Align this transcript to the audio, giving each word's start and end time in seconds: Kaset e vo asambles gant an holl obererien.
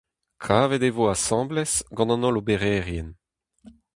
Kaset 0.45 0.83
e 0.87 0.89
vo 0.95 1.05
asambles 1.13 1.73
gant 1.95 2.13
an 2.13 2.23
holl 2.25 2.39
obererien. 2.41 3.09